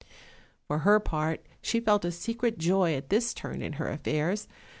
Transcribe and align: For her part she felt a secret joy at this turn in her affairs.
For 0.67 0.79
her 0.79 0.99
part 0.99 1.45
she 1.61 1.79
felt 1.79 2.03
a 2.05 2.11
secret 2.11 2.57
joy 2.57 2.95
at 2.95 3.09
this 3.09 3.35
turn 3.35 3.61
in 3.61 3.73
her 3.73 3.87
affairs. 3.87 4.47